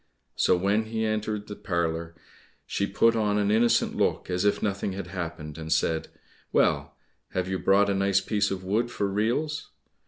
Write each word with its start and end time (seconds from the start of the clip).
So 0.35 0.57
when 0.57 0.85
he 0.85 1.05
entered 1.05 1.45
the 1.47 1.55
parlour, 1.55 2.15
she 2.65 2.87
put 2.87 3.15
on 3.15 3.37
an 3.37 3.51
innocent 3.51 3.95
look 3.95 4.31
as 4.31 4.45
if 4.45 4.63
nothing 4.63 4.93
had 4.93 5.05
happened, 5.05 5.59
and 5.59 5.71
said, 5.71 6.07
"Well, 6.51 6.95
have 7.33 7.47
you 7.47 7.59
brought 7.59 7.87
a 7.91 7.93
nice 7.93 8.19
piece 8.19 8.49
of 8.49 8.63
wood 8.63 8.89
for 8.89 9.05
reels?" 9.07 9.69